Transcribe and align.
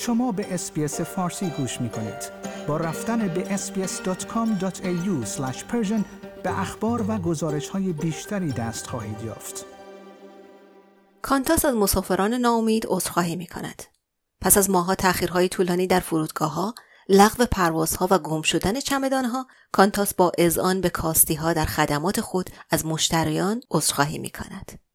شما 0.00 0.32
به 0.32 0.54
SBS 0.54 1.00
فارسی 1.00 1.50
گوش 1.50 1.80
می 1.80 1.90
کنید. 1.90 2.32
با 2.66 2.76
رفتن 2.76 3.28
به 3.28 3.56
sbs.com.au 3.56 5.24
به 6.42 6.60
اخبار 6.60 7.04
و 7.08 7.18
گزارش 7.18 7.68
های 7.68 7.92
بیشتری 7.92 8.52
دست 8.52 8.86
خواهید 8.86 9.22
یافت. 9.22 9.66
Qantas 11.22 11.64
از 11.64 11.74
مسافران 11.74 12.34
ناامید 12.34 12.86
عذرخواهی 12.88 13.36
می 13.36 13.46
کند. 13.46 13.82
پس 14.40 14.58
از 14.58 14.70
ماه‌ها 14.70 14.94
تأخیرهای 14.94 15.48
طولانی 15.48 15.86
در 15.86 16.00
فرودگاه 16.00 16.52
ها، 16.52 16.74
لغو 17.08 17.44
پروازها 17.44 18.08
و 18.10 18.18
گم 18.18 18.42
شدن 18.42 18.80
چمدانها، 18.80 19.46
Qantas 19.72 20.14
با 20.14 20.32
اذعان 20.38 20.80
به 20.80 20.90
کاستی 20.90 21.34
ها 21.34 21.52
در 21.52 21.64
خدمات 21.64 22.20
خود 22.20 22.50
از 22.70 22.86
مشتریان 22.86 23.60
عذرخواهی 23.70 24.18
می 24.18 24.30
کند. 24.30 24.89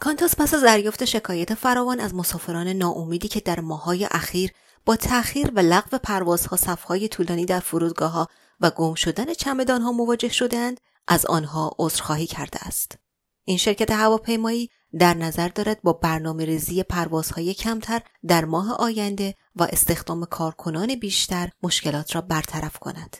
کانتاس 0.00 0.34
پس 0.38 0.54
از 0.54 0.62
دریافت 0.64 1.04
شکایت 1.04 1.54
فراوان 1.54 2.00
از 2.00 2.14
مسافران 2.14 2.68
ناامیدی 2.68 3.28
که 3.28 3.40
در 3.40 3.60
ماهای 3.60 4.08
اخیر 4.10 4.52
با 4.84 4.96
تأخیر 4.96 5.50
و 5.54 5.60
لغو 5.60 5.98
پروازها 5.98 6.56
صفهای 6.56 7.08
طولانی 7.08 7.44
در 7.44 7.60
فرودگاه 7.60 8.12
ها 8.12 8.28
و 8.60 8.70
گم 8.70 8.94
شدن 8.94 9.34
چمدانها 9.34 9.92
مواجه 9.92 10.28
شدند 10.28 10.80
از 11.08 11.26
آنها 11.26 11.76
عذرخواهی 11.78 12.26
کرده 12.26 12.58
است. 12.66 12.98
این 13.44 13.56
شرکت 13.56 13.90
هواپیمایی 13.90 14.70
در 14.98 15.14
نظر 15.14 15.48
دارد 15.48 15.82
با 15.82 15.92
برنامه 15.92 16.44
ریزی 16.44 16.82
پروازهای 16.82 17.54
کمتر 17.54 18.02
در 18.26 18.44
ماه 18.44 18.76
آینده 18.76 19.34
و 19.56 19.62
استخدام 19.62 20.24
کارکنان 20.24 20.94
بیشتر 20.94 21.50
مشکلات 21.62 22.14
را 22.14 22.20
برطرف 22.20 22.78
کند. 22.78 23.16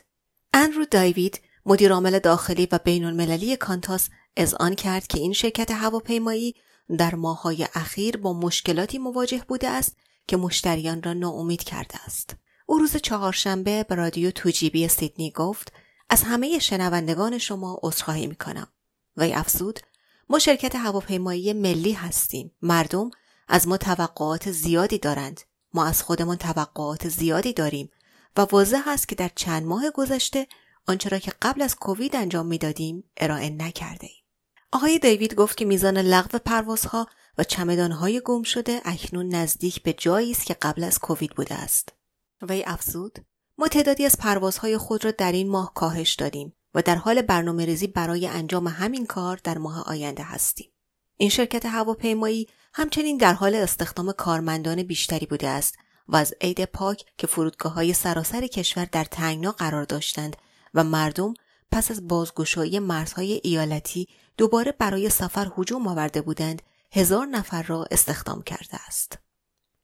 اندرو 0.53 0.85
دایوید 0.85 1.41
مدیرعامل 1.65 2.19
داخلی 2.19 2.67
و 2.71 2.79
بین 2.83 3.05
المللی 3.05 3.57
کانتاس 3.57 4.09
آن 4.53 4.75
کرد 4.75 5.07
که 5.07 5.19
این 5.19 5.33
شرکت 5.33 5.71
هواپیمایی 5.71 6.55
در 6.97 7.15
ماهای 7.15 7.67
اخیر 7.73 8.17
با 8.17 8.33
مشکلاتی 8.33 8.97
مواجه 8.97 9.43
بوده 9.47 9.69
است 9.69 9.95
که 10.27 10.37
مشتریان 10.37 11.03
را 11.03 11.13
ناامید 11.13 11.63
کرده 11.63 12.03
است. 12.05 12.35
او 12.65 12.77
روز 12.77 12.97
چهارشنبه 12.97 13.83
به 13.83 13.95
رادیو 13.95 14.31
توجیبی 14.31 14.87
سیدنی 14.87 15.31
گفت 15.31 15.73
از 16.09 16.23
همه 16.23 16.59
شنوندگان 16.59 17.37
شما 17.37 17.79
عذرخواهی 17.83 18.27
می‌کنم 18.27 18.67
وی 19.17 19.33
افزود 19.33 19.79
ما 20.29 20.39
شرکت 20.39 20.75
هواپیمایی 20.75 21.53
ملی 21.53 21.91
هستیم 21.91 22.51
مردم 22.61 23.09
از 23.47 23.67
ما 23.67 23.77
توقعات 23.77 24.51
زیادی 24.51 24.97
دارند 24.97 25.41
ما 25.73 25.85
از 25.85 26.03
خودمان 26.03 26.37
توقعات 26.37 27.09
زیادی 27.09 27.53
داریم 27.53 27.91
و 28.37 28.41
واضح 28.41 28.83
است 28.87 29.07
که 29.07 29.15
در 29.15 29.31
چند 29.35 29.65
ماه 29.65 29.91
گذشته 29.91 30.47
آنچه 30.87 31.09
را 31.09 31.19
که 31.19 31.31
قبل 31.41 31.61
از 31.61 31.75
کووید 31.75 32.15
انجام 32.15 32.45
می‌دادیم 32.45 33.03
ارائه 33.17 33.49
نکرده 33.49 34.07
ایم. 34.07 34.24
آقای 34.75 34.99
دیوید 34.99 35.35
گفت 35.35 35.57
که 35.57 35.65
میزان 35.65 35.97
لغو 35.97 36.37
پروازها 36.37 37.07
و 37.37 37.43
چمدانهای 37.43 38.21
گم 38.25 38.43
شده 38.43 38.81
اکنون 38.85 39.35
نزدیک 39.35 39.83
به 39.83 39.93
جایی 39.93 40.31
است 40.31 40.45
که 40.45 40.53
قبل 40.53 40.83
از 40.83 40.99
کووید 40.99 41.31
بوده 41.35 41.55
است. 41.55 41.89
وی 42.41 42.63
افزود 42.67 43.19
ما 43.57 43.67
تعدادی 43.67 44.05
از 44.05 44.17
پروازهای 44.17 44.77
خود 44.77 45.05
را 45.05 45.11
در 45.11 45.31
این 45.31 45.49
ماه 45.49 45.73
کاهش 45.73 46.13
دادیم 46.13 46.53
و 46.73 46.81
در 46.81 46.95
حال 46.95 47.21
برنامه 47.21 47.65
ریزی 47.65 47.87
برای 47.87 48.27
انجام 48.27 48.67
همین 48.67 49.05
کار 49.05 49.39
در 49.43 49.57
ماه 49.57 49.83
آینده 49.87 50.23
هستیم. 50.23 50.71
این 51.17 51.29
شرکت 51.29 51.65
هواپیمایی 51.65 52.47
همچنین 52.73 53.17
در 53.17 53.33
حال 53.33 53.55
استخدام 53.55 54.11
کارمندان 54.11 54.83
بیشتری 54.83 55.25
بوده 55.25 55.47
است 55.47 55.75
و 56.07 56.15
از 56.15 56.33
عید 56.41 56.65
پاک 56.65 57.05
که 57.17 57.27
فرودگاه 57.27 57.73
های 57.73 57.93
سراسر 57.93 58.47
کشور 58.47 58.85
در 58.85 59.03
تنگنا 59.03 59.51
قرار 59.51 59.83
داشتند 59.83 60.35
و 60.73 60.83
مردم 60.83 61.33
پس 61.71 61.91
از 61.91 62.07
بازگشایی 62.07 62.79
مرزهای 62.79 63.41
ایالتی 63.43 64.07
دوباره 64.37 64.71
برای 64.71 65.09
سفر 65.09 65.51
هجوم 65.57 65.87
آورده 65.87 66.21
بودند 66.21 66.61
هزار 66.91 67.25
نفر 67.25 67.63
را 67.63 67.85
استخدام 67.91 68.41
کرده 68.43 68.77
است. 68.87 69.17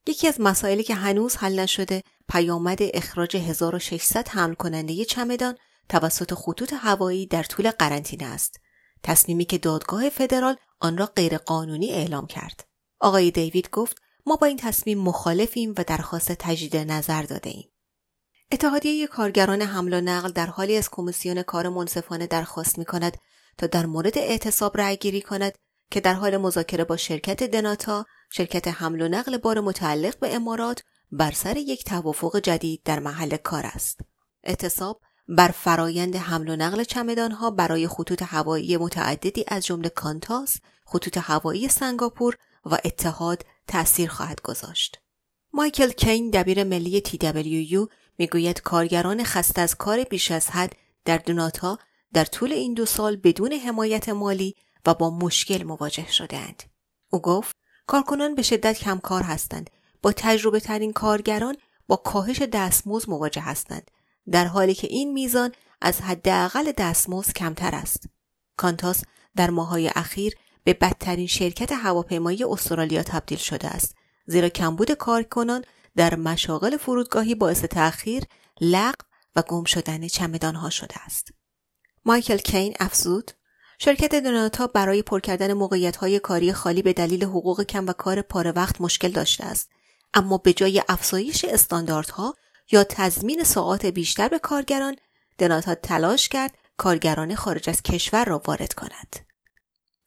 یکی 0.07 0.27
از 0.27 0.41
مسائلی 0.41 0.83
که 0.83 0.95
هنوز 0.95 1.35
حل 1.35 1.59
نشده 1.59 2.03
پیامد 2.29 2.79
اخراج 2.81 3.37
1600 3.37 4.27
حمل 4.27 4.53
کننده 4.53 5.05
چمدان 5.05 5.55
توسط 5.89 6.33
خطوط 6.33 6.73
هوایی 6.77 7.25
در 7.25 7.43
طول 7.43 7.71
قرنطینه 7.71 8.25
است. 8.25 8.59
تصمیمی 9.03 9.45
که 9.45 9.57
دادگاه 9.57 10.09
فدرال 10.09 10.55
آن 10.79 10.97
را 10.97 11.05
غیرقانونی 11.05 11.91
اعلام 11.91 12.27
کرد. 12.27 12.67
آقای 12.99 13.31
دیوید 13.31 13.69
گفت 13.69 13.97
ما 14.25 14.35
با 14.35 14.47
این 14.47 14.57
تصمیم 14.57 14.97
مخالفیم 14.97 15.73
و 15.77 15.83
درخواست 15.87 16.31
تجدید 16.31 16.77
نظر 16.77 17.23
داده 17.23 17.49
ایم. 17.49 17.69
اتحادیه 18.53 19.07
کارگران 19.07 19.61
حمل 19.61 19.93
و 19.93 20.01
نقل 20.01 20.31
در 20.31 20.45
حالی 20.45 20.77
از 20.77 20.89
کمیسیون 20.89 21.41
کار 21.41 21.69
منصفانه 21.69 22.27
درخواست 22.27 22.79
می 22.79 22.85
کند 22.85 23.17
تا 23.57 23.67
در 23.67 23.85
مورد 23.85 24.17
اعتصاب 24.17 24.77
رأی 24.77 24.97
گیری 24.97 25.21
کند 25.21 25.53
که 25.91 26.01
در 26.01 26.13
حال 26.13 26.37
مذاکره 26.37 26.83
با 26.83 26.97
شرکت 26.97 27.43
دناتا 27.43 28.05
شرکت 28.31 28.67
حمل 28.67 29.01
و 29.01 29.07
نقل 29.07 29.37
بار 29.37 29.59
متعلق 29.59 30.19
به 30.19 30.35
امارات 30.35 30.83
بر 31.11 31.31
سر 31.31 31.57
یک 31.57 31.83
توافق 31.83 32.39
جدید 32.39 32.81
در 32.85 32.99
محل 32.99 33.37
کار 33.37 33.65
است. 33.65 33.99
اعتصاب 34.43 35.01
بر 35.27 35.47
فرایند 35.47 36.15
حمل 36.15 36.49
و 36.49 36.55
نقل 36.55 36.83
چمدانها 36.83 37.51
برای 37.51 37.87
خطوط 37.87 38.23
هوایی 38.23 38.77
متعددی 38.77 39.45
از 39.47 39.65
جمله 39.65 39.89
کانتاس، 39.89 40.57
خطوط 40.85 41.17
هوایی 41.17 41.67
سنگاپور 41.67 42.37
و 42.65 42.77
اتحاد 42.85 43.45
تأثیر 43.67 44.09
خواهد 44.09 44.41
گذاشت. 44.41 44.97
مایکل 45.53 45.89
کین 45.89 46.29
دبیر 46.29 46.63
ملی 46.63 47.01
TWU 47.01 47.87
می‌گوید 48.21 48.61
کارگران 48.61 49.23
خسته 49.23 49.61
از 49.61 49.75
کار 49.75 50.03
بیش 50.03 50.31
از 50.31 50.49
حد 50.49 50.75
در 51.05 51.17
دوناتا 51.17 51.79
در 52.13 52.25
طول 52.25 52.53
این 52.53 52.73
دو 52.73 52.85
سال 52.85 53.15
بدون 53.15 53.53
حمایت 53.53 54.09
مالی 54.09 54.55
و 54.85 54.93
با 54.93 55.09
مشکل 55.09 55.63
مواجه 55.63 56.11
شدهاند. 56.11 56.63
او 57.09 57.21
گفت 57.21 57.55
کارکنان 57.87 58.35
به 58.35 58.41
شدت 58.41 58.77
کمکار 58.77 59.23
هستند. 59.23 59.69
با 60.01 60.11
تجربه 60.11 60.59
ترین 60.59 60.93
کارگران 60.93 61.55
با 61.87 61.95
کاهش 61.95 62.41
دستمزد 62.41 63.09
مواجه 63.09 63.41
هستند 63.41 63.91
در 64.31 64.45
حالی 64.45 64.73
که 64.73 64.87
این 64.87 65.13
میزان 65.13 65.51
از 65.81 66.01
حداقل 66.01 66.71
دستمزد 66.71 67.33
کمتر 67.33 67.75
است. 67.75 68.05
کانتاس 68.57 69.03
در 69.35 69.49
ماهای 69.49 69.91
اخیر 69.95 70.35
به 70.63 70.73
بدترین 70.73 71.27
شرکت 71.27 71.71
هواپیمایی 71.71 72.43
استرالیا 72.43 73.03
تبدیل 73.03 73.37
شده 73.37 73.67
است 73.67 73.95
زیرا 74.25 74.49
کمبود 74.49 74.91
کارکنان 74.91 75.65
در 75.95 76.15
مشاغل 76.15 76.77
فرودگاهی 76.77 77.35
باعث 77.35 77.63
تأخیر، 77.63 78.23
لغو 78.61 79.05
و 79.35 79.41
گم 79.41 79.63
شدن 79.63 80.07
چمدانها 80.07 80.69
شده 80.69 80.95
است. 81.05 81.31
مایکل 82.05 82.37
کین 82.37 82.73
افزود 82.79 83.31
شرکت 83.79 84.15
دوناتا 84.15 84.67
برای 84.67 85.01
پر 85.01 85.19
کردن 85.19 85.53
موقعیت 85.53 86.17
کاری 86.17 86.53
خالی 86.53 86.81
به 86.81 86.93
دلیل 86.93 87.23
حقوق 87.23 87.63
کم 87.63 87.87
و 87.87 87.93
کار 87.93 88.21
پاره 88.21 88.51
وقت 88.51 88.81
مشکل 88.81 89.11
داشته 89.11 89.45
است. 89.45 89.69
اما 90.13 90.37
به 90.37 90.53
جای 90.53 90.83
افزایش 90.89 91.45
استانداردها 91.45 92.35
یا 92.71 92.83
تضمین 92.83 93.43
ساعات 93.43 93.85
بیشتر 93.85 94.27
به 94.27 94.39
کارگران 94.39 94.95
Dnata 95.37 95.75
تلاش 95.75 96.29
کرد 96.29 96.57
کارگران 96.77 97.35
خارج 97.35 97.69
از 97.69 97.81
کشور 97.81 98.25
را 98.25 98.41
وارد 98.45 98.73
کند. 98.73 99.15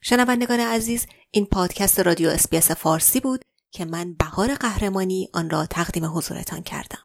شنوندگان 0.00 0.60
عزیز 0.60 1.06
این 1.30 1.46
پادکست 1.46 2.00
رادیو 2.00 2.28
SBS 2.28 2.70
فارسی 2.70 3.20
بود. 3.20 3.44
که 3.74 3.84
من 3.84 4.14
بهار 4.14 4.54
قهرمانی 4.54 5.28
آن 5.32 5.50
را 5.50 5.66
تقدیم 5.66 6.04
حضورتان 6.04 6.62
کردم 6.62 6.98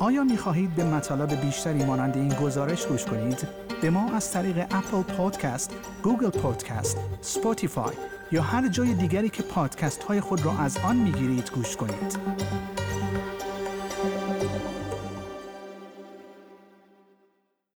آیا 0.00 0.24
می 0.24 0.36
خواهید 0.36 0.74
به 0.74 0.84
مطالب 0.84 1.40
بیشتری 1.40 1.84
مانند 1.84 2.16
این 2.16 2.28
گزارش 2.28 2.86
گوش 2.86 3.04
کنید؟ 3.04 3.48
به 3.82 3.90
ما 3.90 4.12
از 4.12 4.32
طریق 4.32 4.58
Apple 4.70 5.02
Podcast، 5.02 5.74
Google 6.02 6.30
Podcast، 6.30 6.96
Spotify 7.20 7.94
یا 8.32 8.42
هر 8.42 8.68
جای 8.68 8.94
دیگری 8.94 9.28
که 9.28 9.42
پادکست 9.42 10.02
های 10.02 10.20
خود 10.20 10.44
را 10.44 10.58
از 10.58 10.76
آن 10.76 10.96
می 10.96 11.12
گیرید 11.12 11.50
گوش 11.50 11.76
کنید. 11.76 12.18